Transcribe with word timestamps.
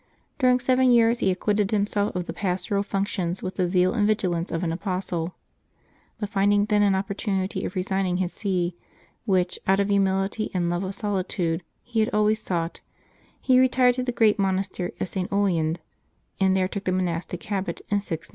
During 0.39 0.59
seven 0.59 0.89
years 0.91 1.19
he 1.19 1.29
acquitted 1.29 1.69
him 1.69 1.85
self 1.85 2.15
of 2.15 2.25
the 2.25 2.33
pastoral 2.33 2.81
functions 2.81 3.43
with 3.43 3.57
the 3.57 3.67
zeal 3.67 3.93
and 3.93 4.07
vigilance 4.07 4.51
of 4.51 4.63
an 4.63 4.71
apostle; 4.71 5.35
but 6.19 6.27
finding 6.27 6.65
then 6.65 6.81
an 6.81 6.95
opportunity 6.95 7.63
of 7.65 7.75
resigning 7.75 8.17
his 8.17 8.33
see, 8.33 8.75
which, 9.25 9.59
out 9.67 9.79
of 9.79 9.89
humility 9.89 10.49
and 10.55 10.71
love 10.71 10.83
of 10.83 10.95
solitude, 10.95 11.61
he 11.83 11.99
had 11.99 12.09
always 12.15 12.41
sought, 12.41 12.79
he 13.39 13.59
retired 13.59 13.93
to 13.93 14.01
the 14.01 14.11
great 14.11 14.39
monastery 14.39 14.91
of 14.99 15.07
St. 15.07 15.29
Oyend, 15.29 15.77
and 16.39 16.57
there 16.57 16.67
took 16.67 16.85
the 16.85 16.91
monastic 16.91 17.43
habit, 17.43 17.81
in 17.91 18.01
690. 18.01 18.29